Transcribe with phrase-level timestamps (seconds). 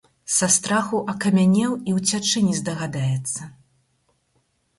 [0.35, 3.41] Са страху акамянеў і ўцячы не здагадаецца.